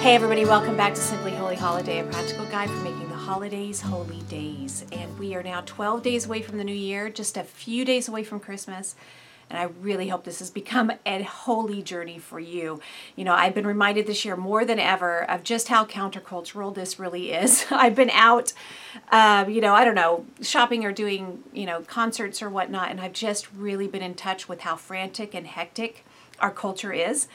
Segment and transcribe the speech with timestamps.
[0.00, 3.80] Hey, everybody, welcome back to Simply Holy Holiday, a practical guide for making the holidays
[3.80, 4.86] holy days.
[4.92, 8.06] And we are now 12 days away from the new year, just a few days
[8.06, 8.94] away from Christmas.
[9.50, 12.80] And I really hope this has become a holy journey for you.
[13.16, 17.00] You know, I've been reminded this year more than ever of just how countercultural this
[17.00, 17.66] really is.
[17.70, 18.52] I've been out,
[19.10, 23.00] uh, you know, I don't know, shopping or doing, you know, concerts or whatnot, and
[23.00, 26.04] I've just really been in touch with how frantic and hectic
[26.40, 27.28] our culture is.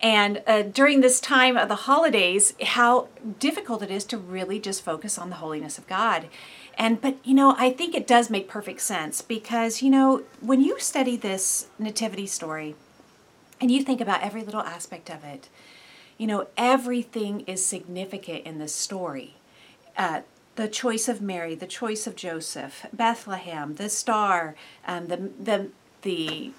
[0.00, 4.82] And uh, during this time of the holidays, how difficult it is to really just
[4.82, 6.28] focus on the holiness of God.
[6.76, 10.60] And but you know, I think it does make perfect sense because you know, when
[10.60, 12.74] you study this nativity story
[13.60, 15.48] and you think about every little aspect of it,
[16.18, 19.36] you know, everything is significant in this story.
[19.96, 20.22] Uh,
[20.56, 24.54] the choice of Mary, the choice of Joseph, Bethlehem, the star,
[24.86, 25.68] um, the the
[26.02, 26.52] the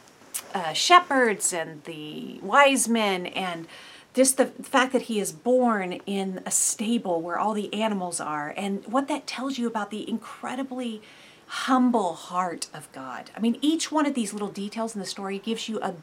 [0.53, 3.67] uh, shepherds and the wise men and
[4.13, 8.53] just the fact that he is born in a stable where all the animals are
[8.55, 11.01] and what that tells you about the incredibly
[11.47, 13.29] humble heart of God.
[13.35, 15.93] I mean, each one of these little details in the story gives you a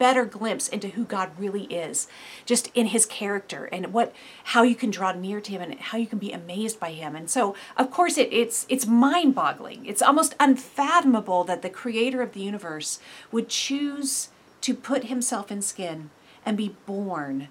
[0.00, 2.08] better glimpse into who God really is,
[2.44, 4.12] just in his character and what
[4.44, 7.14] how you can draw near to him and how you can be amazed by him.
[7.14, 9.86] And so, of course, it, it's it's mind-boggling.
[9.86, 12.98] It's almost unfathomable that the creator of the universe
[13.30, 14.30] would choose
[14.62, 16.10] to put himself in skin
[16.44, 17.48] and be born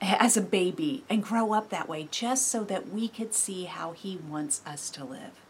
[0.00, 3.92] as a baby and grow up that way just so that we could see how
[3.92, 5.41] he wants us to live.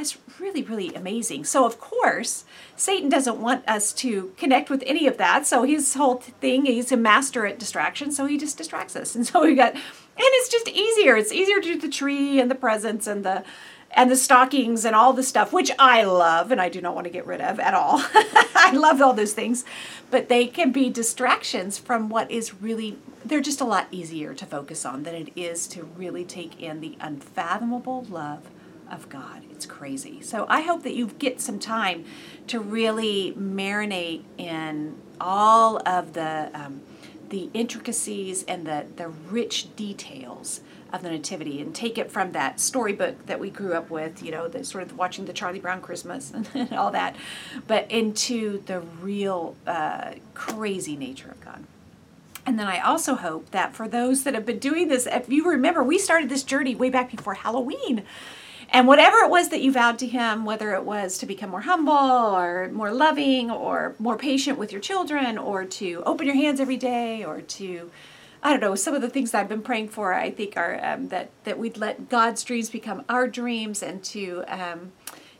[0.00, 1.44] That's really, really amazing.
[1.44, 5.46] So, of course, Satan doesn't want us to connect with any of that.
[5.46, 8.10] So, his whole thing, he's a master at distraction.
[8.10, 9.14] So, he just distracts us.
[9.20, 9.82] And so, we got, and
[10.16, 11.18] it's just easier.
[11.18, 13.44] It's easier to do the tree and the presents and the,
[13.90, 17.04] and the stockings and all the stuff, which I love and I do not want
[17.04, 18.02] to get rid of at all.
[18.14, 19.66] I love all those things,
[20.10, 24.46] but they can be distractions from what is really, they're just a lot easier to
[24.46, 28.48] focus on than it is to really take in the unfathomable love
[28.90, 29.42] of God.
[29.50, 30.20] It's crazy.
[30.20, 32.04] So I hope that you get some time
[32.48, 36.82] to really marinate in all of the um,
[37.28, 40.60] the intricacies and the the rich details
[40.92, 44.30] of the nativity and take it from that storybook that we grew up with, you
[44.30, 47.16] know, the sort of watching the Charlie Brown Christmas and all that,
[47.66, 51.64] but into the real uh, crazy nature of God.
[52.46, 55.48] And then I also hope that for those that have been doing this, if you
[55.48, 58.02] remember, we started this journey way back before Halloween.
[58.72, 61.62] And whatever it was that you vowed to him, whether it was to become more
[61.62, 66.60] humble or more loving or more patient with your children or to open your hands
[66.60, 67.90] every day or to,
[68.44, 71.08] I don't know, some of the things I've been praying for, I think are um,
[71.08, 74.92] that, that we'd let God's dreams become our dreams and to, um,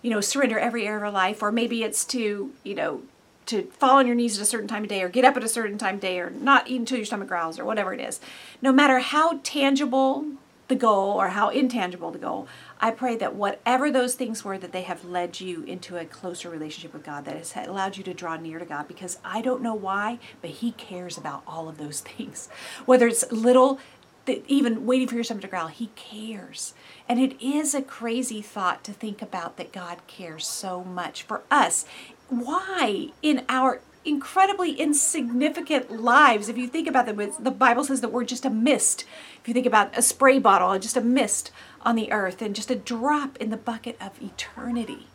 [0.02, 1.40] you know, surrender every area of our life.
[1.40, 3.02] Or maybe it's to, you know,
[3.46, 5.44] to fall on your knees at a certain time of day or get up at
[5.44, 8.00] a certain time of day or not eat until your stomach growls or whatever it
[8.00, 8.20] is.
[8.60, 10.26] No matter how tangible
[10.70, 12.48] the goal or how intangible the goal,
[12.80, 16.48] I pray that whatever those things were, that they have led you into a closer
[16.48, 19.62] relationship with God, that has allowed you to draw near to God, because I don't
[19.62, 22.48] know why, but He cares about all of those things.
[22.86, 23.78] Whether it's little,
[24.26, 26.72] even waiting for your stomach to growl, He cares.
[27.06, 31.42] And it is a crazy thought to think about that God cares so much for
[31.50, 31.84] us.
[32.28, 36.48] Why in our incredibly insignificant lives.
[36.48, 39.04] If you think about them, the Bible says that we're just a mist.
[39.40, 41.50] If you think about a spray bottle, just a mist
[41.82, 45.06] on the earth and just a drop in the bucket of eternity.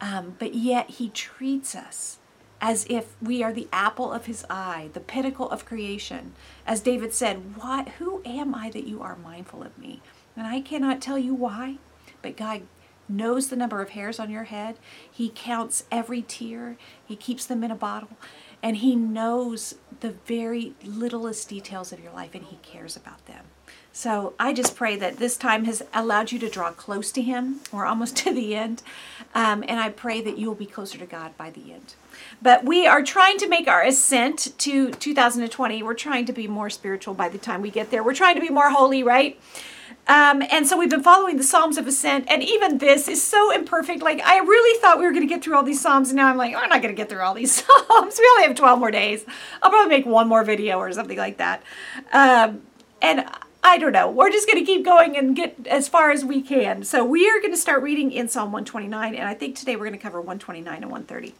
[0.00, 2.18] Um, but yet he treats us
[2.60, 6.32] as if we are the apple of his eye, the pinnacle of creation.
[6.64, 7.88] As David said, "What?
[7.98, 10.00] Who am I that you are mindful of me?"
[10.36, 11.78] And I cannot tell you why,
[12.20, 12.62] but God
[13.08, 14.76] knows the number of hairs on your head.
[15.10, 16.76] He counts every tear.
[17.04, 18.10] He keeps them in a bottle.
[18.62, 23.46] And he knows the very littlest details of your life and he cares about them.
[23.92, 27.60] So I just pray that this time has allowed you to draw close to Him.
[27.70, 28.82] We're almost to the end.
[29.34, 31.94] Um, and I pray that you will be closer to God by the end.
[32.40, 35.82] But we are trying to make our ascent to 2020.
[35.82, 38.02] We're trying to be more spiritual by the time we get there.
[38.02, 39.38] We're trying to be more holy, right?
[40.08, 43.52] Um, and so we've been following the Psalms of Ascent, and even this is so
[43.52, 44.02] imperfect.
[44.02, 46.28] Like, I really thought we were going to get through all these Psalms, and now
[46.28, 47.52] I'm like, we're not going to get through all these
[47.88, 48.18] Psalms.
[48.18, 49.24] We only have 12 more days.
[49.62, 51.62] I'll probably make one more video or something like that.
[52.12, 52.62] Um,
[53.00, 53.26] and
[53.62, 54.10] I don't know.
[54.10, 56.82] We're just going to keep going and get as far as we can.
[56.82, 59.86] So we are going to start reading in Psalm 129, and I think today we're
[59.86, 61.34] going to cover 129 and 130.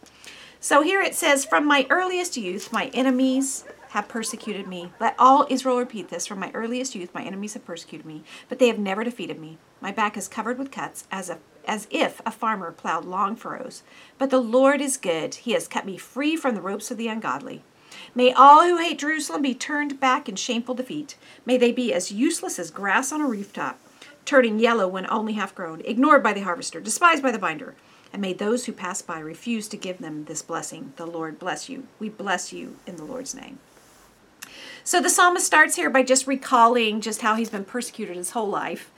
[0.61, 4.91] So here it says, From my earliest youth, my enemies have persecuted me.
[4.99, 6.25] Let all Israel repeat this.
[6.25, 9.59] From my earliest youth, my enemies have persecuted me, but they have never defeated me.
[9.81, 11.37] My back is covered with cuts, as, a,
[11.67, 13.83] as if a farmer plowed long furrows.
[14.17, 15.35] But the Lord is good.
[15.35, 17.61] He has kept me free from the ropes of the ungodly.
[18.15, 21.15] May all who hate Jerusalem be turned back in shameful defeat.
[21.45, 23.79] May they be as useless as grass on a rooftop,
[24.25, 27.75] turning yellow when only half grown, ignored by the harvester, despised by the binder.
[28.11, 30.93] And may those who pass by refuse to give them this blessing.
[30.95, 31.87] The Lord bless you.
[31.99, 33.59] We bless you in the Lord's name.
[34.83, 38.49] So the psalmist starts here by just recalling just how he's been persecuted his whole
[38.49, 38.91] life.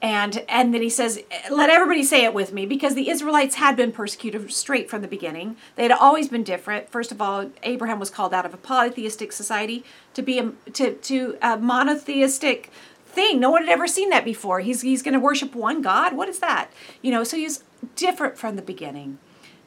[0.00, 3.76] And and then he says, let everybody say it with me, because the Israelites had
[3.76, 5.56] been persecuted straight from the beginning.
[5.76, 6.90] They had always been different.
[6.90, 9.84] First of all, Abraham was called out of a polytheistic society
[10.14, 12.70] to be a to to a monotheistic
[13.06, 13.38] thing.
[13.38, 14.58] No one had ever seen that before.
[14.58, 16.16] He's he's going to worship one God.
[16.16, 16.72] What is that?
[17.00, 17.62] You know, so he's
[17.94, 19.18] different from the beginning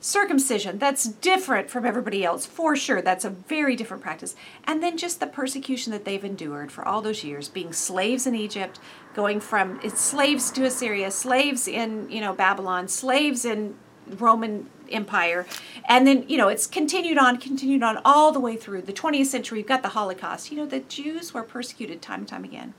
[0.05, 0.77] circumcision.
[0.77, 3.01] That's different from everybody else for sure.
[3.01, 4.35] That's a very different practice.
[4.65, 8.35] And then just the persecution that they've endured for all those years being slaves in
[8.35, 8.79] egypt
[9.15, 13.75] going from slaves to assyria slaves in you know babylon slaves in
[14.07, 15.47] roman empire.
[15.87, 19.25] And then you know it's continued on continued on all the way through the 20th
[19.25, 19.59] century.
[19.59, 20.51] You've got the holocaust.
[20.51, 22.73] You know the jews were persecuted time and time again.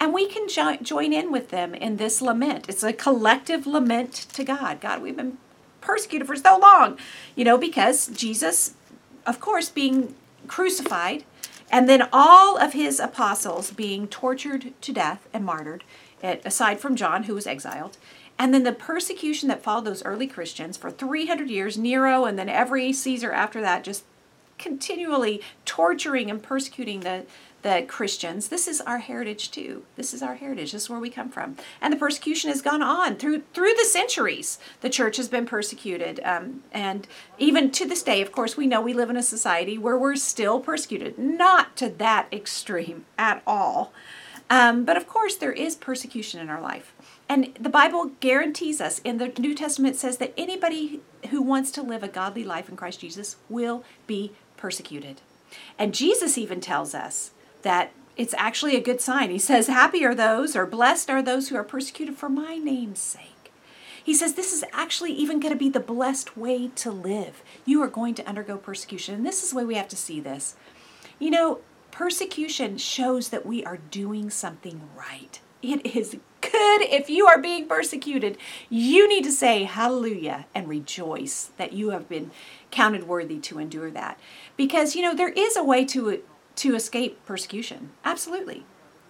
[0.00, 2.68] And we can jo- join in with them in this lament.
[2.68, 4.80] It's a collective lament to God.
[4.80, 5.38] God, we've been
[5.80, 6.98] persecuted for so long,
[7.34, 8.74] you know, because Jesus,
[9.26, 10.14] of course, being
[10.46, 11.24] crucified,
[11.70, 15.84] and then all of his apostles being tortured to death and martyred,
[16.22, 17.98] aside from John, who was exiled.
[18.38, 22.48] And then the persecution that followed those early Christians for 300 years, Nero, and then
[22.48, 24.04] every Caesar after that, just
[24.58, 27.24] continually torturing and persecuting the,
[27.62, 29.84] the Christians, this is our heritage too.
[29.96, 30.72] This is our heritage.
[30.72, 31.56] This is where we come from.
[31.80, 34.58] And the persecution has gone on through through the centuries.
[34.80, 37.06] The church has been persecuted, um, and
[37.38, 40.16] even to this day, of course, we know we live in a society where we're
[40.16, 41.18] still persecuted.
[41.18, 43.92] Not to that extreme at all,
[44.50, 46.94] um, but of course, there is persecution in our life.
[47.28, 51.00] And the Bible guarantees us, in the New Testament says that anybody
[51.30, 55.20] who wants to live a godly life in Christ Jesus will be persecuted.
[55.78, 57.32] And Jesus even tells us
[57.62, 59.30] that it's actually a good sign.
[59.30, 62.98] He says, Happy are those, or blessed are those who are persecuted for my name's
[62.98, 63.52] sake.
[64.02, 67.42] He says, This is actually even going to be the blessed way to live.
[67.64, 69.14] You are going to undergo persecution.
[69.14, 70.56] And this is the way we have to see this.
[71.18, 71.60] You know,
[71.90, 75.40] persecution shows that we are doing something right.
[75.62, 78.38] It is good if you are being persecuted.
[78.68, 82.30] You need to say hallelujah and rejoice that you have been
[82.70, 84.18] counted worthy to endure that.
[84.56, 86.22] Because, you know, there is a way to
[86.58, 87.90] to escape persecution.
[88.04, 88.64] Absolutely.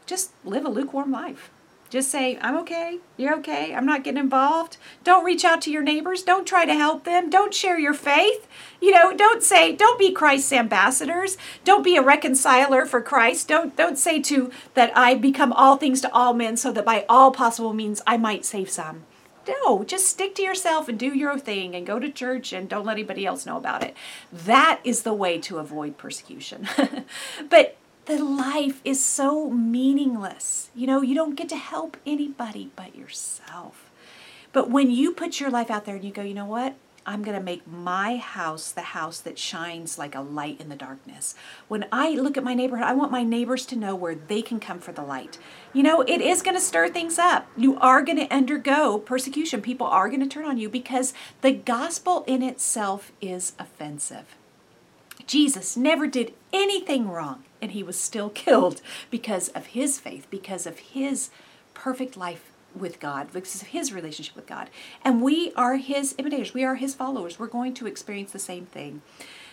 [0.07, 1.51] Just live a lukewarm life.
[1.91, 2.99] Just say, I'm okay.
[3.17, 3.75] You're okay.
[3.75, 4.77] I'm not getting involved.
[5.05, 6.23] Don't reach out to your neighbors.
[6.23, 7.31] Don't try to help them.
[7.31, 8.47] Don't share your faith.
[8.79, 11.39] You know, don't say, don't be Christ's ambassadors.
[11.65, 13.49] Don't be a reconciler for Christ.
[13.49, 17.07] Don't don't say to that I become all things to all men so that by
[17.09, 19.05] all possible means I might save some.
[19.49, 22.85] No, just stick to yourself and do your thing and go to church and don't
[22.85, 23.97] let anybody else know about it.
[24.33, 26.69] That is the way to avoid persecution.
[27.49, 30.71] but the life is so meaningless.
[30.75, 33.91] You know, you don't get to help anybody but yourself.
[34.53, 36.75] But when you put your life out there and you go, you know what?
[37.09, 40.77] I'm going to make my house the house that shines like a light in the
[40.77, 41.35] darkness.
[41.67, 44.61] When I look at my neighborhood, I want my neighbors to know where they can
[44.61, 45.39] come for the light.
[45.73, 47.47] You know, it is going to stir things up.
[47.57, 49.63] You are going to undergo persecution.
[49.63, 54.37] People are going to turn on you because the gospel in itself is offensive.
[55.27, 60.67] Jesus never did anything wrong, and he was still killed because of his faith, because
[60.67, 61.31] of his
[61.73, 64.71] perfect life with God, because of his relationship with God.
[65.05, 67.39] And we are his imitators, we are his followers.
[67.39, 69.03] We're going to experience the same thing.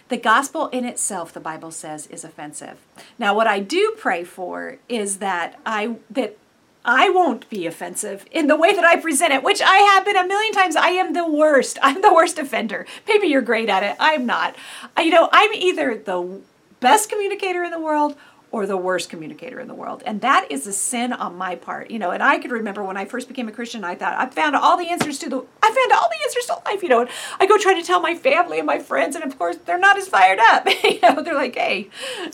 [0.07, 2.77] The gospel in itself, the Bible says, is offensive.
[3.17, 6.37] Now, what I do pray for is that I that
[6.85, 10.15] I won't be offensive in the way that I present it, which I have been
[10.15, 10.75] a million times.
[10.75, 11.79] I am the worst.
[11.83, 12.85] I'm the worst offender.
[13.07, 13.95] Maybe you're great at it.
[13.99, 14.55] I'm not.
[14.97, 16.41] You know, I'm either the
[16.79, 18.15] best communicator in the world
[18.55, 20.01] or the worst communicator in the world.
[20.05, 21.91] And that is a sin on my part.
[21.91, 24.29] You know, and I could remember when I first became a Christian, I thought I
[24.29, 27.01] found all the answers to the I found all the answers to life, you know.
[27.01, 29.77] And I go try to tell my family and my friends, and of course they're
[29.77, 30.65] not as fired up.
[30.85, 31.89] you know, they're like, hey.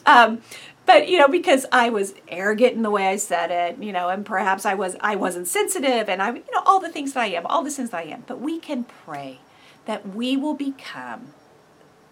[0.06, 0.44] Um,
[0.86, 4.10] but you know because i was arrogant in the way i said it you know
[4.10, 7.22] and perhaps i was i wasn't sensitive and i you know all the things that
[7.22, 9.38] i am all the sins that i am but we can pray
[9.86, 11.34] that we will become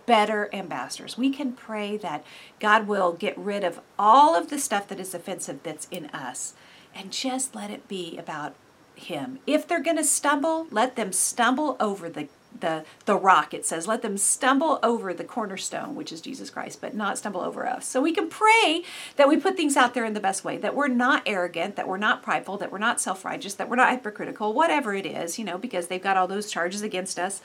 [0.10, 1.20] better ambassadors.
[1.20, 2.26] We can pray that
[2.60, 6.56] God will get rid of all of the stuff that is offensive that's in us
[6.96, 8.56] and just let it be about
[8.96, 9.38] Him.
[9.46, 12.28] If they're going to stumble, let them stumble over the
[12.60, 16.82] the the rock it says let them stumble over the cornerstone which is jesus christ
[16.82, 18.84] but not stumble over us so we can pray
[19.18, 21.88] that we put things out there in the best way that we're not arrogant that
[21.88, 25.46] we're not prideful that we're not self-righteous that we're not hypocritical whatever it is you
[25.46, 27.40] know because they've got all those charges against us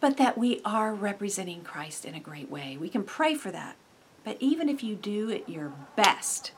[0.00, 2.76] but that we are representing Christ in a great way.
[2.80, 3.76] We can pray for that.
[4.24, 6.52] But even if you do it your best,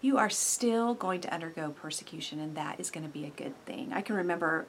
[0.00, 3.54] you are still going to undergo persecution, and that is going to be a good
[3.64, 3.92] thing.
[3.92, 4.66] I can remember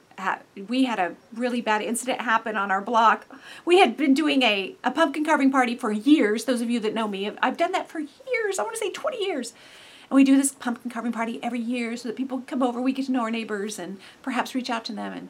[0.68, 3.26] we had a really bad incident happen on our block.
[3.64, 6.44] We had been doing a, a pumpkin carving party for years.
[6.44, 8.58] Those of you that know me, I've done that for years.
[8.58, 9.52] I want to say 20 years.
[10.10, 12.92] And we do this pumpkin carving party every year so that people come over, we
[12.92, 15.12] get to know our neighbors, and perhaps reach out to them.
[15.12, 15.28] And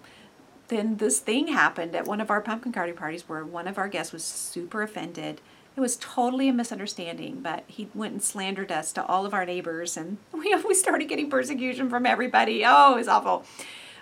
[0.69, 3.89] then this thing happened at one of our pumpkin carving parties where one of our
[3.89, 5.41] guests was super offended
[5.79, 9.47] it was totally a misunderstanding, but he went and slandered us to all of our
[9.47, 12.65] neighbors, and we, we started getting persecution from everybody.
[12.67, 13.45] Oh, it was awful.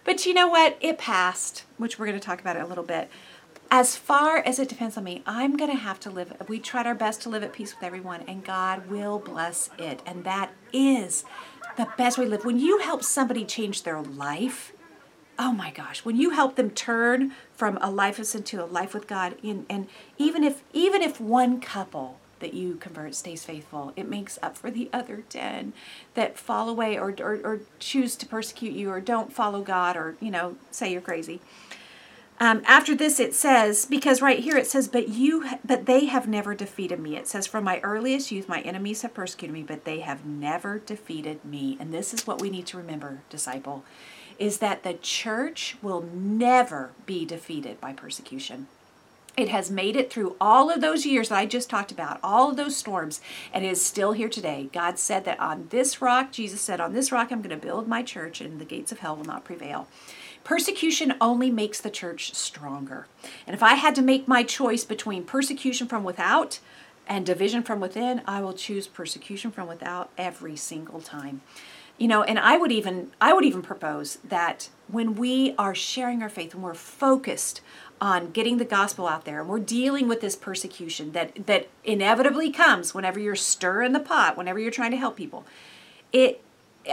[0.03, 0.79] But you know what?
[0.81, 3.11] It passed, which we're going to talk about it a little bit.
[3.71, 6.33] As far as it depends on me, I'm going to have to live.
[6.49, 10.01] We tried our best to live at peace with everyone, and God will bless it.
[10.07, 11.27] And that is
[11.77, 12.47] the best way to live.
[12.47, 14.73] When you help somebody change their life,
[15.39, 18.67] oh my gosh when you help them turn from a life of sin to a
[18.67, 19.87] life with god in, and
[20.19, 24.71] even if even if one couple that you convert stays faithful it makes up for
[24.71, 25.73] the other 10
[26.15, 30.17] that fall away or, or, or choose to persecute you or don't follow god or
[30.21, 31.41] you know say you're crazy.
[32.39, 36.29] Um, after this it says because right here it says but you but they have
[36.29, 37.17] never defeated me.
[37.17, 40.79] It says from my earliest youth my enemies have persecuted me but they have never
[40.79, 41.79] defeated me.
[41.81, 43.85] And this is what we need to remember disciple
[44.39, 48.67] is that the church will never be defeated by persecution.
[49.37, 52.51] It has made it through all of those years that I just talked about, all
[52.51, 53.21] of those storms,
[53.53, 54.71] and is still here today.
[54.73, 57.87] God said that on this rock, Jesus said, On this rock I'm going to build
[57.87, 59.89] my church, and the gates of hell will not prevail.
[60.43, 63.09] Persecution only makes the church stronger.
[63.47, 66.61] And if I had to make my choice between persecution from without
[67.07, 71.43] and division from within, I will choose persecution from without every single time
[71.99, 76.23] you know and i would even i would even propose that when we are sharing
[76.23, 77.61] our faith and we're focused
[78.01, 82.51] on getting the gospel out there and we're dealing with this persecution that that inevitably
[82.51, 85.45] comes whenever you're stirring the pot whenever you're trying to help people
[86.13, 86.43] it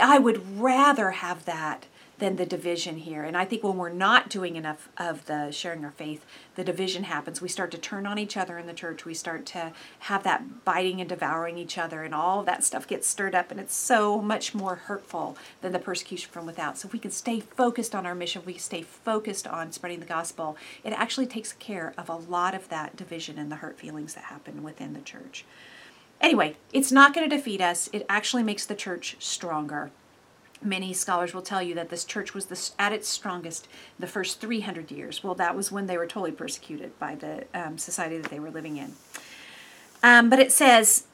[0.00, 1.86] i would rather have that
[2.18, 3.24] than the division here.
[3.24, 7.04] And I think when we're not doing enough of the sharing our faith, the division
[7.04, 7.40] happens.
[7.40, 9.04] We start to turn on each other in the church.
[9.04, 13.08] We start to have that biting and devouring each other, and all that stuff gets
[13.08, 13.50] stirred up.
[13.50, 16.78] And it's so much more hurtful than the persecution from without.
[16.78, 20.06] So if we can stay focused on our mission, we stay focused on spreading the
[20.06, 24.14] gospel, it actually takes care of a lot of that division and the hurt feelings
[24.14, 25.44] that happen within the church.
[26.20, 27.90] Anyway, it's not going to defeat us.
[27.92, 29.90] It actually makes the church stronger.
[30.64, 33.68] Many scholars will tell you that this church was the, at its strongest
[33.98, 35.22] the first 300 years.
[35.22, 38.50] Well, that was when they were totally persecuted by the um, society that they were
[38.50, 38.94] living in.
[40.02, 41.04] Um, but it says,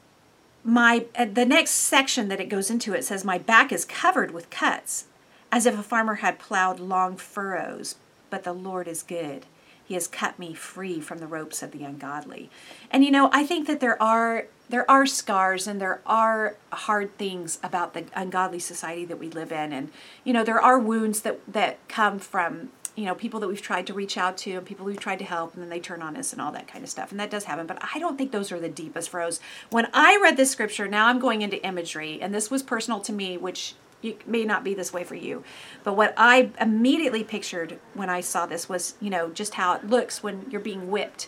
[0.63, 4.31] my uh, the next section that it goes into it says my back is covered
[4.31, 5.05] with cuts
[5.51, 7.95] as if a farmer had plowed long furrows
[8.29, 9.45] but the lord is good
[9.91, 12.49] he has cut me free from the ropes of the ungodly.
[12.91, 17.17] And you know i think that there are there are scars and there are hard
[17.17, 19.73] things about the ungodly society that we live in.
[19.73, 19.91] And
[20.23, 23.85] you know there are wounds that that come from you know people that we've tried
[23.87, 26.15] to reach out to and people we've tried to help and then they turn on
[26.15, 27.11] us and all that kind of stuff.
[27.11, 27.67] And that does happen.
[27.67, 31.07] But i don't think those are the deepest rows when i read this scripture now
[31.07, 32.21] i'm going into imagery.
[32.21, 35.43] And this was personal to me which it may not be this way for you
[35.83, 39.87] but what i immediately pictured when i saw this was you know just how it
[39.87, 41.27] looks when you're being whipped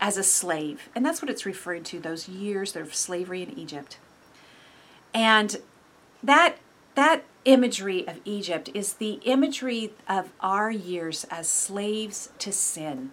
[0.00, 0.88] as a slave.
[0.94, 3.98] And that's what it's referring to, those years of slavery in Egypt.
[5.12, 5.58] And
[6.22, 6.56] that
[6.94, 13.12] that imagery of Egypt is the imagery of our years as slaves to sin.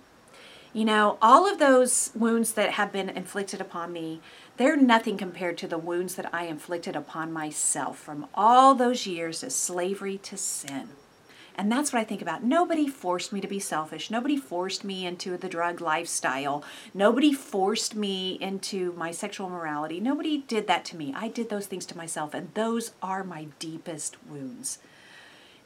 [0.74, 4.22] You know, all of those wounds that have been inflicted upon me,
[4.58, 9.44] they're nothing compared to the wounds that I inflicted upon myself from all those years
[9.44, 10.90] of slavery to sin.
[11.56, 12.44] And that's what I think about.
[12.44, 14.12] Nobody forced me to be selfish.
[14.12, 16.64] Nobody forced me into the drug lifestyle.
[16.94, 20.00] Nobody forced me into my sexual morality.
[20.00, 21.14] Nobody did that to me.
[21.16, 24.78] I did those things to myself, and those are my deepest wounds.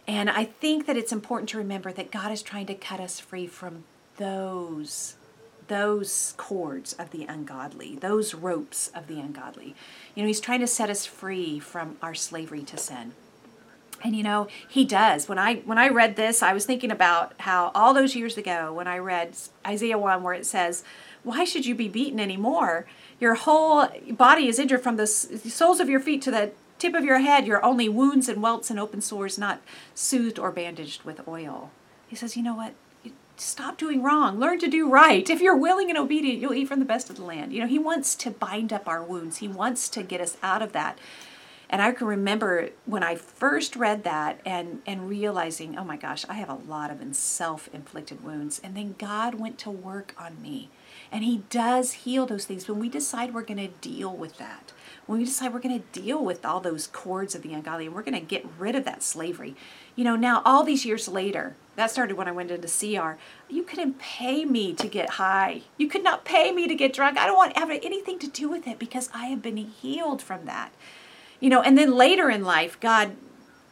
[0.08, 3.20] And I think that it's important to remember that God is trying to cut us
[3.20, 3.84] free from
[4.16, 5.16] those
[5.72, 9.74] those cords of the ungodly, those ropes of the ungodly.
[10.14, 13.14] You know, he's trying to set us free from our slavery to sin.
[14.04, 15.30] And you know, he does.
[15.30, 18.74] When I when I read this, I was thinking about how all those years ago
[18.74, 20.84] when I read Isaiah 1 where it says,
[21.24, 22.86] "Why should you be beaten anymore?
[23.22, 27.06] Your whole body is injured from the soles of your feet to the tip of
[27.06, 27.48] your head.
[27.48, 29.62] You're only wounds and welts and open sores, not
[29.96, 31.72] soothed or bandaged with oil."
[32.10, 32.74] He says, "You know what?
[33.36, 34.40] Stop doing wrong.
[34.40, 35.28] Learn to do right.
[35.30, 37.68] If you're willing and obedient, you'll eat from the best of the land." You know,
[37.68, 39.38] he wants to bind up our wounds.
[39.38, 40.98] He wants to get us out of that
[41.72, 46.26] and I can remember when I first read that and, and realizing, oh my gosh,
[46.28, 48.60] I have a lot of self inflicted wounds.
[48.62, 50.70] And then God went to work on me
[51.12, 54.74] And He does heal those things when we decide we're going to deal with that.
[55.08, 57.96] When we decide we're going to deal with all those cords of the ungodly and
[57.96, 59.56] we're going to get rid of that slavery.
[59.96, 63.18] You know, now all these years later, that started when I went into CR.
[63.50, 65.62] You couldn't pay me to get high.
[65.78, 67.18] You could not pay me to get drunk.
[67.18, 70.46] I don't want have anything to do with it because I have been healed from
[70.46, 70.72] that.
[71.40, 73.16] You know, and then later in life, God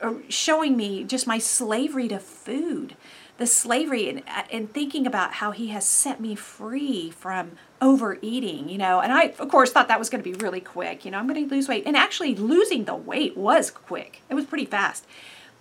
[0.02, 2.96] uh, showing me just my slavery to food
[3.40, 8.78] the slavery and, and thinking about how he has set me free from overeating, you
[8.78, 9.00] know.
[9.00, 11.06] And I, of course, thought that was going to be really quick.
[11.06, 11.84] You know, I'm going to lose weight.
[11.88, 15.06] And actually, losing the weight was quick, it was pretty fast.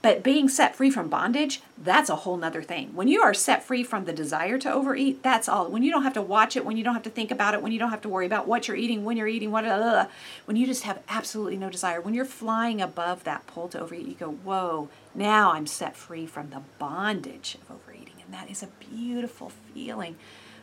[0.00, 2.94] But being set free from bondage, that's a whole nother thing.
[2.94, 5.68] When you are set free from the desire to overeat, that's all.
[5.68, 7.62] When you don't have to watch it, when you don't have to think about it,
[7.62, 9.64] when you don't have to worry about what you're eating, when you're eating, what,
[10.44, 14.06] when you just have absolutely no desire, when you're flying above that pull to overeat,
[14.06, 18.22] you go, whoa, now I'm set free from the bondage of overeating.
[18.24, 20.14] And that is a beautiful feeling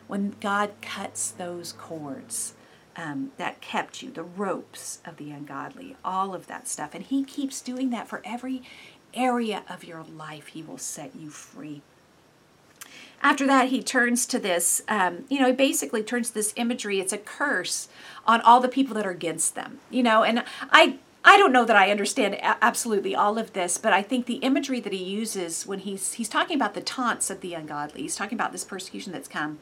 [0.06, 2.54] when God cuts those cords.
[2.98, 6.94] Um, that kept you, the ropes of the ungodly, all of that stuff.
[6.94, 8.62] And He keeps doing that for every
[9.16, 11.82] area of your life, He will set you free.
[13.22, 17.00] After that, he turns to this, um, you know, he basically turns this imagery.
[17.00, 17.88] It's a curse
[18.26, 20.98] on all the people that are against them, you know, and I.
[21.28, 24.78] I don't know that I understand absolutely all of this, but I think the imagery
[24.78, 28.38] that he uses when he's he's talking about the taunts of the ungodly, he's talking
[28.38, 29.58] about this persecution that's come,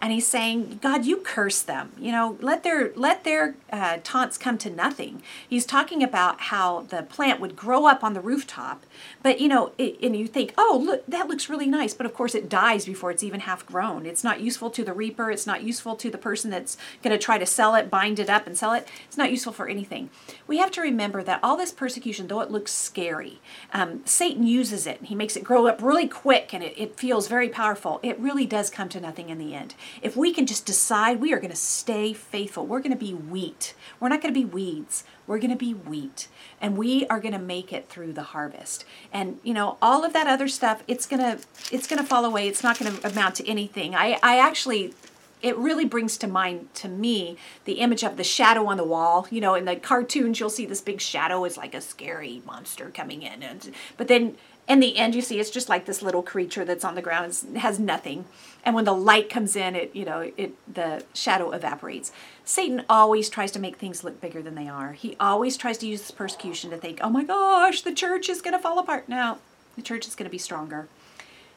[0.00, 1.92] and he's saying god you curse them.
[1.98, 5.22] You know let their let their uh, taunts come to nothing.
[5.48, 8.84] He's talking about how the plant would grow up on the rooftop
[9.22, 11.94] but you know it, and you think oh look that looks really nice.
[11.94, 14.06] But of course it dies before it's even half grown.
[14.06, 15.30] It's not useful to the reaper.
[15.30, 18.30] It's not useful to the person that's going to try to sell it bind it
[18.30, 18.88] up and sell it.
[19.06, 20.10] It's not useful for anything.
[20.46, 23.40] We have to remember that all this persecution though it looks scary
[23.72, 25.02] um, satan uses it.
[25.04, 28.00] He makes it grow up really quick and it, it feels very powerful.
[28.02, 31.32] It really does come to nothing in the end if we can just decide we
[31.32, 33.74] are going to stay faithful, we're going to be wheat.
[34.00, 35.04] We're not going to be weeds.
[35.26, 36.28] We're going to be wheat.
[36.60, 38.84] And we are going to make it through the harvest.
[39.12, 42.24] And you know, all of that other stuff, it's going to it's going to fall
[42.24, 42.48] away.
[42.48, 43.94] It's not going to amount to anything.
[43.94, 44.94] I I actually
[45.42, 49.26] it really brings to mind to me the image of the shadow on the wall.
[49.30, 52.90] You know, in the cartoons, you'll see this big shadow is like a scary monster
[52.90, 54.36] coming in, and but then
[54.68, 57.38] in the end, you see it's just like this little creature that's on the ground
[57.56, 58.24] has nothing.
[58.64, 62.12] And when the light comes in, it you know it the shadow evaporates.
[62.44, 64.92] Satan always tries to make things look bigger than they are.
[64.92, 68.42] He always tries to use this persecution to think, oh my gosh, the church is
[68.42, 69.08] going to fall apart.
[69.08, 69.38] Now,
[69.76, 70.88] the church is going to be stronger.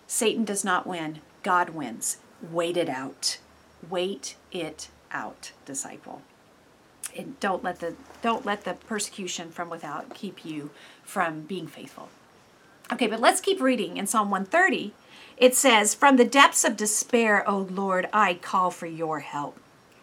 [0.05, 1.19] Satan does not win.
[1.43, 2.17] God wins.
[2.41, 3.37] Wait it out.
[3.87, 6.21] Wait it out, disciple.
[7.17, 10.69] And don't let the don't let the persecution from without keep you
[11.03, 12.09] from being faithful.
[12.91, 13.97] Okay, but let's keep reading.
[13.97, 14.93] In Psalm 130,
[15.37, 19.59] it says, From the depths of despair, O Lord, I call for your help.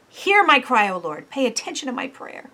[0.08, 1.28] Hear my cry, O Lord.
[1.28, 2.48] Pay attention to my prayer.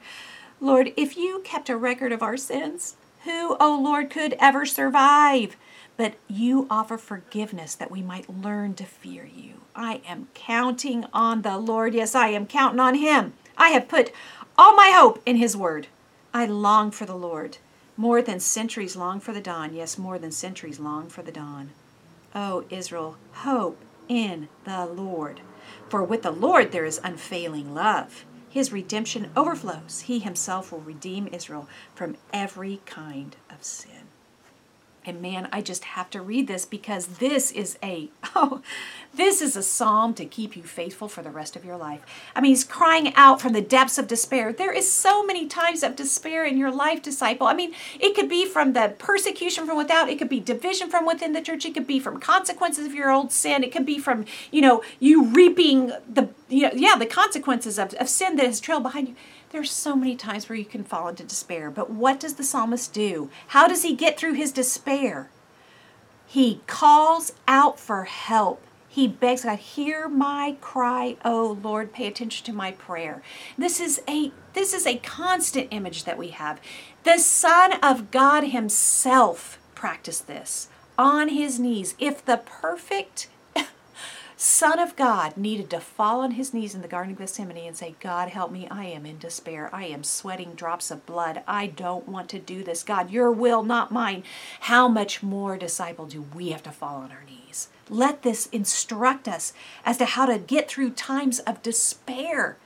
[0.61, 5.57] Lord, if you kept a record of our sins, who, O Lord, could ever survive?
[6.03, 9.61] But you offer forgiveness that we might learn to fear you.
[9.77, 11.95] I am counting on the Lord.
[11.95, 13.35] Yes, I am counting on Him.
[13.57, 14.11] I have put
[14.59, 15.87] all my hope in His word.
[16.35, 17.59] I long for the Lord.
[17.97, 21.71] More than centuries long for the dawn, yes, more than centuries long for the dawn.
[22.35, 25.41] O oh, Israel, hope in the Lord.
[25.89, 28.25] For with the Lord there is unfailing love.
[28.51, 30.01] His redemption overflows.
[30.07, 34.02] He himself will redeem Israel from every kind of sin.
[35.05, 38.63] And man, I just have to read this because this is a oh,
[39.15, 42.01] this is a psalm to keep you faithful for the rest of your life.
[42.35, 44.53] I mean, he's crying out from the depths of despair.
[44.53, 47.47] There is so many times of despair in your life, disciple.
[47.47, 51.05] I mean, it could be from the persecution from without, it could be division from
[51.05, 53.99] within the church, it could be from consequences of your old sin, it could be
[53.99, 58.45] from, you know, you reaping the you know, yeah, the consequences of, of sin that
[58.45, 59.17] has trailed behind you.
[59.53, 61.71] There's so many times where you can fall into despair.
[61.71, 63.31] But what does the psalmist do?
[63.49, 65.29] How does he get through his despair?
[66.27, 68.63] He calls out for help.
[68.89, 73.23] He begs God, hear my cry, O Lord, pay attention to my prayer.
[73.57, 76.61] This is a this is a constant image that we have.
[77.05, 81.95] The Son of God Himself practiced this on his knees.
[81.99, 83.29] If the perfect
[84.45, 87.77] Son of God needed to fall on his knees in the Garden of Gethsemane and
[87.77, 88.67] say, God, help me.
[88.69, 89.71] I am in despair.
[89.73, 91.45] I am sweating drops of blood.
[91.47, 92.83] I don't want to do this.
[92.83, 94.25] God, your will, not mine.
[94.63, 97.69] How much more, disciple, do we have to fall on our knees?
[97.89, 99.53] Let this instruct us
[99.87, 102.57] as to how to get through times of despair.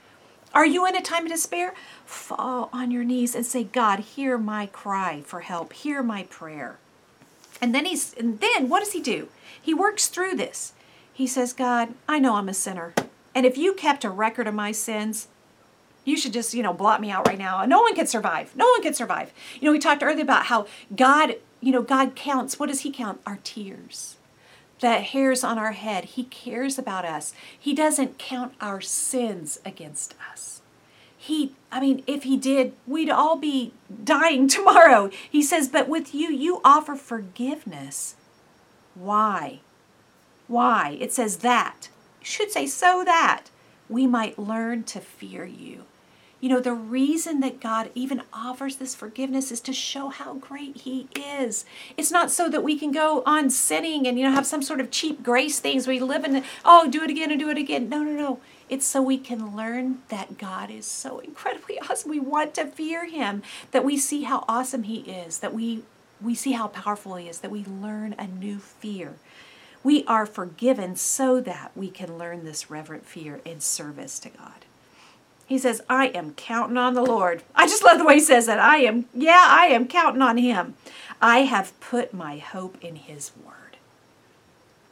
[0.55, 1.75] Are you in a time of despair?
[2.07, 5.75] Fall on your knees and say, God, hear my cry for help.
[5.75, 6.79] Hear my prayer.
[7.61, 9.29] And then he's and then what does he do?
[9.61, 10.73] He works through this.
[11.17, 12.93] He says, God, I know I'm a sinner,
[13.35, 15.29] And if you kept a record of my sins,
[16.05, 17.65] you should just, you know, blot me out right now.
[17.65, 18.55] No one can survive.
[18.55, 19.33] No one can survive.
[19.59, 22.59] You know, we talked earlier about how God, you know, God counts.
[22.59, 23.23] What does He count?
[23.27, 24.17] Our tears,
[24.81, 26.05] the hairs on our head.
[26.05, 27.33] He cares about us.
[27.59, 30.61] He doesn't count our sins against us.
[31.17, 33.73] He, I mean, if He did, we'd all be
[34.05, 35.09] dying tomorrow.
[35.31, 38.17] He says, but with you, you offer forgiveness.
[38.95, 39.61] Why?
[40.49, 40.97] Why?
[41.01, 41.89] It says that.
[42.23, 43.51] Should say so that
[43.89, 45.85] we might learn to fear you.
[46.41, 50.79] You know, the reason that God even offers this forgiveness is to show how great
[50.79, 51.65] He is.
[51.97, 54.81] It's not so that we can go on sinning and, you know, have some sort
[54.81, 57.89] of cheap grace things we live in, oh, do it again and do it again.
[57.89, 58.41] No, no, no.
[58.69, 62.11] It's so we can learn that God is so incredibly awesome.
[62.11, 65.85] We want to fear Him, that we see how awesome He is, that we,
[66.21, 69.15] we see how powerful He is, that we learn a new fear.
[69.87, 74.65] We are forgiven so that we can learn this reverent fear in service to God.
[75.47, 77.45] He says, I am counting on the Lord.
[77.55, 78.59] I just love the way he says that.
[78.59, 80.75] I am, yeah, I am counting on him.
[81.23, 83.77] I have put my hope in his word.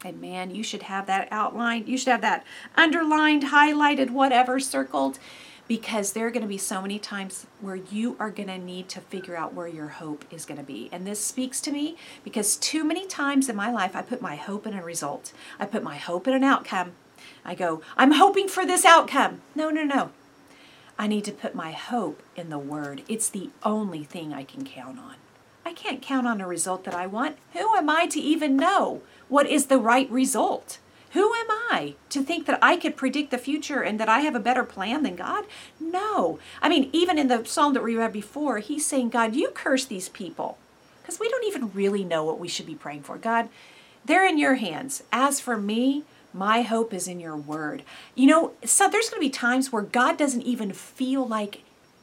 [0.05, 1.89] And man, you should have that outlined.
[1.89, 2.45] You should have that
[2.77, 5.19] underlined, highlighted, whatever, circled,
[5.67, 8.89] because there are going to be so many times where you are going to need
[8.91, 10.89] to figure out where your hope is going to be.
[10.93, 14.37] And this speaks to me because too many times in my life, I put my
[14.37, 16.93] hope in a result, I put my hope in an outcome.
[17.45, 19.41] I go, I'm hoping for this outcome.
[19.55, 20.11] No, no, no.
[20.99, 23.03] I need to put my hope in the Word.
[23.09, 25.17] It's the only thing I can count on.
[25.67, 27.37] I can't count on a result that I want.
[27.55, 30.79] Who am I to even know what is the right result?
[31.15, 34.35] Who am I to think that I could predict the future and that I have
[34.35, 35.45] a better plan than God?
[35.81, 36.41] No.
[36.61, 39.85] I mean, even in the psalm that we read before, he's saying, God, you curse
[39.85, 40.59] these people.
[41.01, 43.17] Because we don't even really know what we should be praying for.
[43.17, 43.49] God,
[44.05, 45.05] they're in your hands.
[45.13, 47.85] As for me, my hope is in your word.
[48.17, 51.61] You know, so there's going to be times where God doesn't even feel like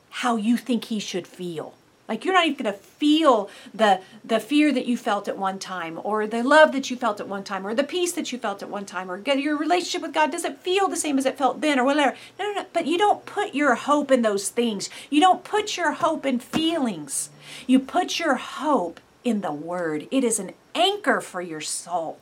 [0.09, 1.73] how you think he should feel.
[2.11, 5.57] Like you're not even going to feel the the fear that you felt at one
[5.59, 8.37] time or the love that you felt at one time or the peace that you
[8.37, 11.37] felt at one time or your relationship with God doesn't feel the same as it
[11.37, 12.17] felt then or whatever.
[12.37, 14.89] No, no, no, but you don't put your hope in those things.
[15.09, 17.29] You don't put your hope in feelings.
[17.65, 20.09] You put your hope in the word.
[20.11, 22.19] It is an anchor for your soul.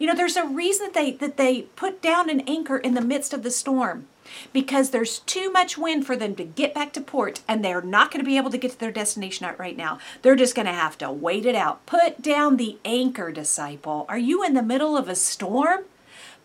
[0.00, 3.00] You know, there's a reason that they that they put down an anchor in the
[3.00, 4.08] midst of the storm
[4.52, 8.10] because there's too much wind for them to get back to port and they're not
[8.10, 9.98] going to be able to get to their destination right now.
[10.22, 11.84] They're just going to have to wait it out.
[11.86, 14.06] Put down the anchor, disciple.
[14.08, 15.84] Are you in the middle of a storm?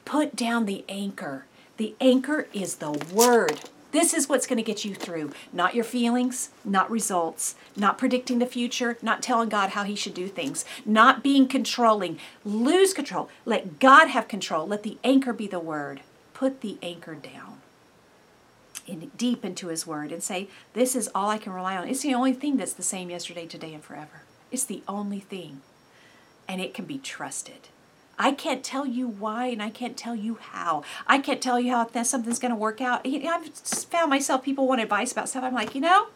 [0.06, 1.46] Put down the anchor.
[1.78, 3.62] The anchor is the word.
[3.94, 5.32] This is what's going to get you through.
[5.54, 10.16] Not your feelings, not results, not predicting the future, not telling God how He should
[10.16, 12.18] do things, not being controlling.
[12.44, 13.30] Lose control.
[13.46, 14.68] Let God have control.
[14.68, 16.02] Let the anchor be the word.
[16.34, 17.53] Put the anchor down
[18.88, 21.88] in, deep into His word and say, This is all I can rely on.
[21.88, 24.24] It's the only thing that's the same yesterday, today, and forever.
[24.52, 25.62] It's the only thing.
[26.48, 27.70] And it can be trusted.
[28.20, 30.84] I can't tell you why and I can't tell you how.
[31.08, 33.06] I can't tell you how something's going to work out.
[33.06, 35.44] I've found myself, people want advice about stuff.
[35.44, 36.08] I'm like, you know,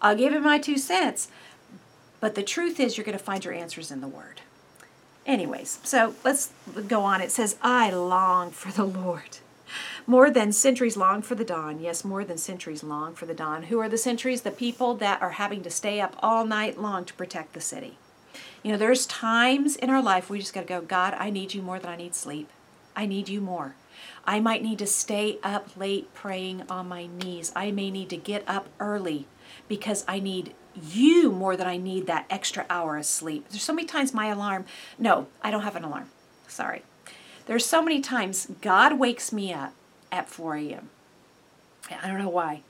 [0.00, 1.28] I'll give him my two cents.
[2.20, 4.40] But the truth is, you're going to find your answers in the Word.
[5.26, 6.52] Anyways, so let's
[6.88, 7.20] go on.
[7.20, 9.38] It says, I long for the Lord.
[10.06, 11.80] More than centuries long for the dawn.
[11.80, 13.64] Yes, more than centuries long for the dawn.
[13.64, 14.42] Who are the centuries?
[14.42, 17.96] The people that are having to stay up all night long to protect the city.
[18.62, 21.54] You know, there's times in our life we just got to go, God, I need
[21.54, 22.50] you more than I need sleep.
[22.94, 23.76] I need you more.
[24.26, 27.50] I might need to stay up late praying on my knees.
[27.56, 29.26] I may need to get up early
[29.68, 33.48] because I need you more than I need that extra hour of sleep.
[33.48, 34.66] There's so many times my alarm,
[34.98, 36.10] no, I don't have an alarm.
[36.46, 36.82] Sorry.
[37.46, 39.72] There's so many times God wakes me up
[40.14, 40.90] at 4 a.m.
[41.90, 42.62] I don't know why,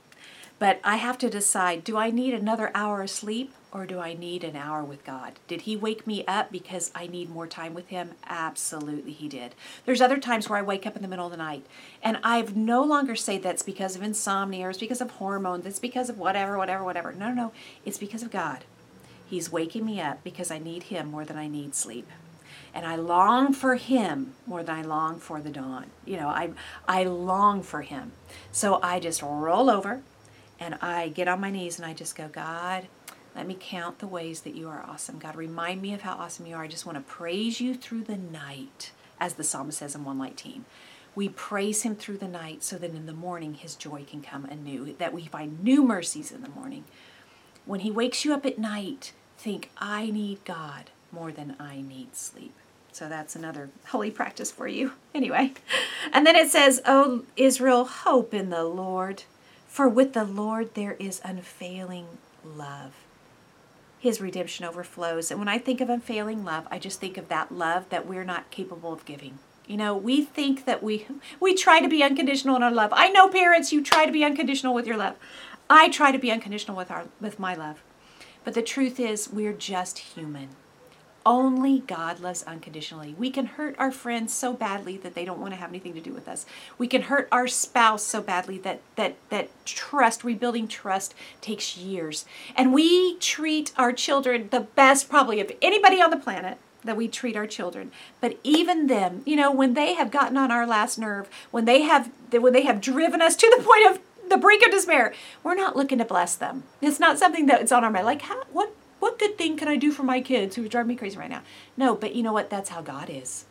[0.57, 4.13] but I have to decide do I need another hour of sleep or do I
[4.13, 5.33] need an hour with God?
[5.47, 8.11] Did He wake me up because I need more time with Him?
[8.25, 9.53] Absolutely, He did.
[9.85, 11.65] There's other times where I wake up in the middle of the night
[12.01, 15.79] and I've no longer say that's because of insomnia or it's because of hormones, it's
[15.79, 17.11] because of whatever, whatever, whatever.
[17.13, 17.51] No, no, no.
[17.85, 18.65] It's because of God.
[19.27, 22.07] He's waking me up because I need Him more than I need sleep.
[22.75, 25.87] And I long for Him more than I long for the dawn.
[26.05, 26.51] You know, I,
[26.87, 28.11] I long for Him.
[28.51, 30.01] So I just roll over
[30.59, 32.87] and I get on my knees and I just go, God,
[33.35, 35.19] let me count the ways that you are awesome.
[35.19, 36.63] God, remind me of how awesome you are.
[36.63, 40.65] I just want to praise you through the night, as the psalmist says in 119.
[41.15, 44.45] We praise him through the night so that in the morning his joy can come
[44.45, 46.83] anew, that we find new mercies in the morning.
[47.65, 52.15] When he wakes you up at night, think, I need God more than I need
[52.15, 52.53] sleep.
[52.95, 54.93] So that's another holy practice for you.
[55.13, 55.51] Anyway.
[56.13, 59.23] And then it says, O Israel, hope in the Lord,
[59.67, 62.07] for with the Lord there is unfailing
[62.45, 62.93] love.
[63.99, 65.29] His redemption overflows.
[65.29, 68.23] And when I think of unfailing love, I just think of that love that we're
[68.23, 69.39] not capable of giving.
[69.67, 71.05] You know, we think that we
[71.41, 72.91] we try to be unconditional in our love.
[72.93, 75.17] I know parents, you try to be unconditional with your love.
[75.69, 77.83] I try to be unconditional with our with my love.
[78.45, 80.55] But the truth is we're just human.
[81.25, 83.15] Only God loves unconditionally.
[83.17, 85.99] We can hurt our friends so badly that they don't want to have anything to
[85.99, 86.45] do with us.
[86.77, 92.25] We can hurt our spouse so badly that that that trust, rebuilding trust takes years.
[92.55, 97.07] And we treat our children the best probably of anybody on the planet that we
[97.07, 97.91] treat our children.
[98.21, 101.81] But even them, you know, when they have gotten on our last nerve, when they
[101.81, 105.55] have when they have driven us to the point of the brink of despair, we're
[105.55, 106.63] not looking to bless them.
[106.81, 108.05] It's not something that's on our mind.
[108.05, 110.95] Like, how, what what good thing can I do for my kids who drive me
[110.95, 111.41] crazy right now?
[111.77, 112.49] No, but you know what?
[112.49, 113.45] That's how God is.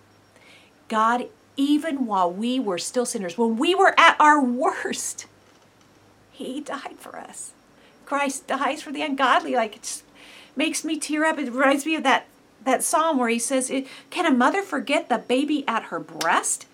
[0.88, 5.26] God, even while we were still sinners, when we were at our worst,
[6.32, 7.52] He died for us.
[8.04, 9.54] Christ dies for the ungodly.
[9.54, 10.02] Like, it
[10.56, 11.38] makes me tear up.
[11.38, 12.26] It reminds me of that
[12.64, 13.70] that psalm where he says,
[14.10, 16.66] Can a mother forget the baby at her breast?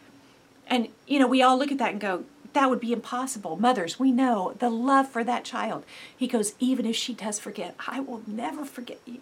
[0.66, 3.56] And, you know, we all look at that and go, That would be impossible.
[3.56, 5.84] Mothers, we know the love for that child.
[6.16, 9.20] He goes, Even if she does forget, I will never forget you.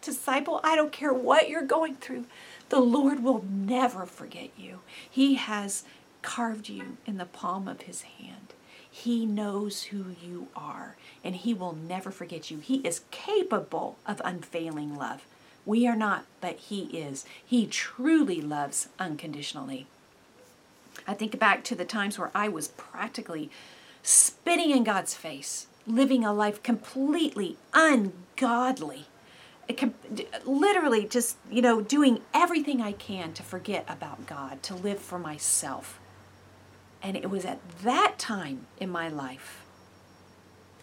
[0.00, 2.26] Disciple, I don't care what you're going through,
[2.68, 4.80] the Lord will never forget you.
[5.08, 5.84] He has
[6.22, 8.52] carved you in the palm of his hand.
[8.90, 12.58] He knows who you are, and he will never forget you.
[12.58, 15.24] He is capable of unfailing love.
[15.66, 17.24] We are not, but He is.
[17.44, 19.86] He truly loves unconditionally.
[21.06, 23.50] I think back to the times where I was practically
[24.02, 29.06] spitting in God's face, living a life completely ungodly.
[30.44, 35.18] Literally, just, you know, doing everything I can to forget about God, to live for
[35.18, 35.98] myself.
[37.02, 39.64] And it was at that time in my life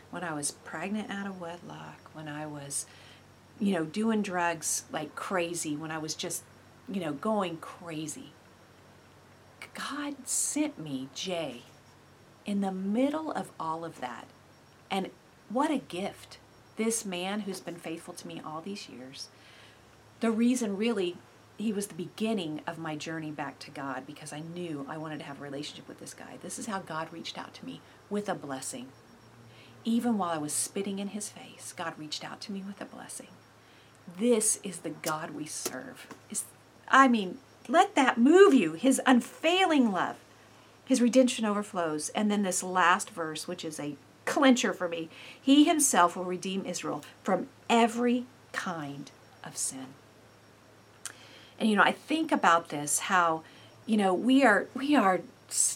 [0.10, 2.86] when I was pregnant out of wedlock, when I was
[3.62, 6.42] you know, doing drugs like crazy when I was just,
[6.90, 8.34] you know, going crazy.
[9.74, 11.62] God sent me Jay
[12.46, 14.28] in the middle of all of that.
[14.90, 15.10] And
[15.50, 16.38] what a gift.
[16.78, 19.30] This man who's been faithful to me all these years.
[20.20, 21.18] The reason really
[21.58, 25.20] he was the beginning of my journey back to God because I knew I wanted
[25.20, 26.38] to have a relationship with this guy.
[26.42, 28.88] This is how God reached out to me with a blessing.
[29.84, 32.86] Even while I was spitting in his face, God reached out to me with a
[32.86, 33.28] blessing.
[34.18, 36.08] This is the God we serve.
[36.30, 36.46] Is
[36.88, 38.74] I mean, let that move you.
[38.74, 40.18] His unfailing love.
[40.86, 42.10] His redemption overflows.
[42.10, 43.96] And then this last verse, which is a
[44.26, 45.10] clincher for me.
[45.42, 49.12] He himself will redeem Israel from every kind
[49.44, 49.88] of sin.
[51.60, 53.44] And you know, I think about this how
[53.86, 55.22] you know, we are we are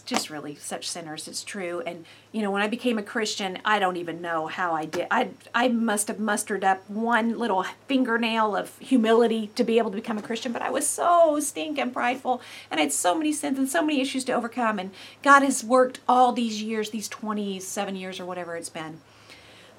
[0.06, 1.28] just really such sinners.
[1.28, 1.82] It's true.
[1.86, 5.08] And you know, when I became a Christian, I don't even know how I did.
[5.12, 9.98] I I must have mustered up one little fingernail of humility to be able to
[9.98, 10.52] become a Christian.
[10.52, 14.02] But I was so stinking prideful, and I had so many sins and so many
[14.02, 14.80] issues to overcome.
[14.80, 19.02] And God has worked all these years, these twenty-seven years or whatever it's been.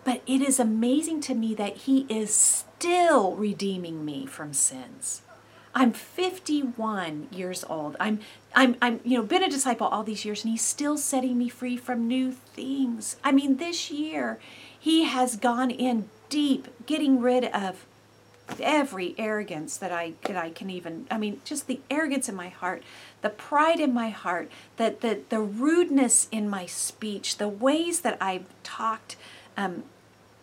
[0.04, 5.22] But it is amazing to me that He is still redeeming me from sins.
[5.76, 7.96] I'm 51 years old.
[8.00, 8.20] I'm
[8.54, 11.50] I'm I'm you know been a disciple all these years and he's still setting me
[11.50, 13.16] free from new things.
[13.22, 14.38] I mean this year
[14.80, 17.84] he has gone in deep getting rid of
[18.58, 22.48] every arrogance that I that I can even I mean just the arrogance in my
[22.48, 22.82] heart,
[23.20, 28.16] the pride in my heart, that the the rudeness in my speech, the ways that
[28.18, 29.16] I've talked
[29.58, 29.84] um,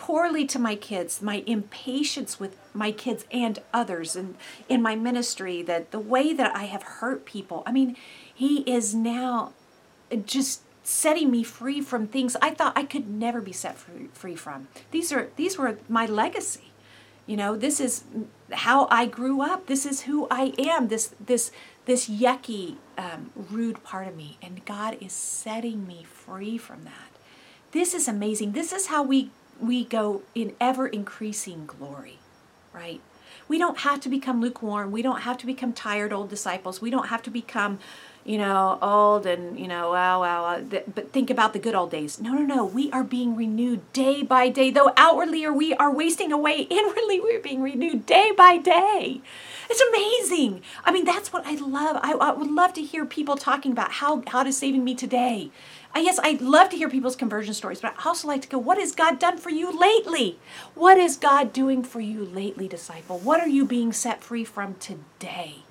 [0.03, 4.35] poorly to my kids, my impatience with my kids and others and
[4.67, 7.63] in my ministry, that the way that I have hurt people.
[7.65, 7.95] I mean,
[8.33, 9.53] he is now
[10.25, 14.35] just setting me free from things I thought I could never be set free, free
[14.35, 14.67] from.
[14.91, 16.73] These are these were my legacy.
[17.25, 18.03] You know, this is
[18.51, 19.67] how I grew up.
[19.67, 20.89] This is who I am.
[20.89, 21.49] This this
[21.85, 27.11] this yucky, um, rude part of me, and God is setting me free from that.
[27.71, 28.51] This is amazing.
[28.51, 29.31] This is how we
[29.63, 32.19] we go in ever increasing glory,
[32.73, 33.01] right?
[33.47, 34.91] We don't have to become lukewarm.
[34.91, 36.81] We don't have to become tired old disciples.
[36.81, 37.79] We don't have to become,
[38.23, 42.21] you know, old and, you know, wow, wow, but think about the good old days.
[42.21, 42.65] No, no, no.
[42.65, 44.71] We are being renewed day by day.
[44.71, 49.21] Though outwardly or we are wasting away, inwardly we're being renewed day by day.
[49.69, 50.61] It's amazing.
[50.83, 51.97] I mean, that's what I love.
[52.01, 55.51] I, I would love to hear people talking about how how is saving me today
[55.95, 58.57] I yes, I love to hear people's conversion stories, but I also like to go,
[58.57, 60.39] what has God done for you lately?
[60.73, 63.19] What is God doing for you lately, disciple?
[63.19, 65.63] What are you being set free from today?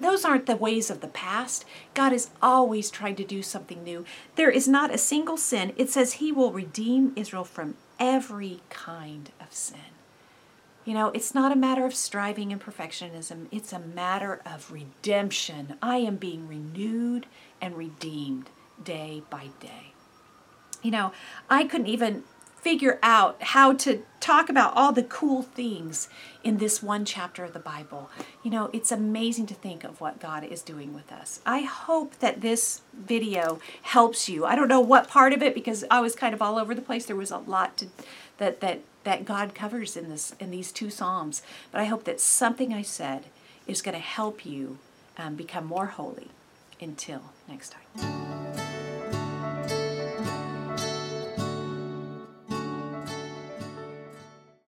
[0.00, 1.64] those aren't the ways of the past.
[1.94, 4.04] God is always trying to do something new.
[4.36, 5.72] There is not a single sin.
[5.76, 9.78] It says he will redeem Israel from every kind of sin.
[10.84, 15.74] You know, it's not a matter of striving and perfectionism, it's a matter of redemption.
[15.82, 17.26] I am being renewed
[17.60, 18.48] and redeemed
[18.82, 19.92] day by day.
[20.82, 21.12] You know,
[21.48, 22.24] I couldn't even
[22.60, 26.08] figure out how to talk about all the cool things
[26.44, 28.10] in this one chapter of the Bible.
[28.42, 31.40] You know, it's amazing to think of what God is doing with us.
[31.46, 34.44] I hope that this video helps you.
[34.44, 36.82] I don't know what part of it because I was kind of all over the
[36.82, 37.06] place.
[37.06, 37.86] There was a lot to
[38.38, 42.20] that that that God covers in this in these two psalms, but I hope that
[42.20, 43.24] something I said
[43.66, 44.78] is going to help you
[45.16, 46.28] um, become more holy.
[46.82, 48.59] Until next time.